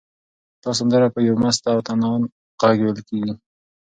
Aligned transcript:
دا 0.63 0.71
سندره 0.79 1.07
په 1.15 1.19
یو 1.27 1.35
مست 1.43 1.63
او 1.73 1.79
طنان 1.87 2.21
غږ 2.61 2.77
ویل 2.81 2.99
کېږي. 3.09 3.33